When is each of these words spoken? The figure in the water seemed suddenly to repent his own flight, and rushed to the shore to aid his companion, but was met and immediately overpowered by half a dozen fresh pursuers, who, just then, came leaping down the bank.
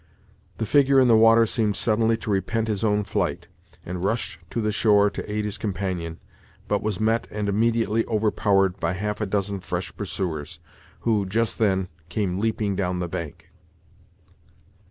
The 0.57 0.65
figure 0.65 0.99
in 0.99 1.07
the 1.07 1.15
water 1.15 1.45
seemed 1.45 1.75
suddenly 1.75 2.17
to 2.25 2.31
repent 2.31 2.67
his 2.67 2.83
own 2.83 3.03
flight, 3.03 3.47
and 3.85 4.03
rushed 4.03 4.39
to 4.49 4.59
the 4.59 4.71
shore 4.71 5.11
to 5.11 5.31
aid 5.31 5.45
his 5.45 5.59
companion, 5.59 6.17
but 6.67 6.81
was 6.81 6.99
met 6.99 7.27
and 7.29 7.47
immediately 7.47 8.03
overpowered 8.07 8.79
by 8.79 8.93
half 8.93 9.21
a 9.21 9.27
dozen 9.27 9.59
fresh 9.59 9.95
pursuers, 9.95 10.59
who, 11.01 11.27
just 11.27 11.59
then, 11.59 11.87
came 12.09 12.39
leaping 12.39 12.75
down 12.75 12.97
the 12.97 13.07
bank. 13.07 13.51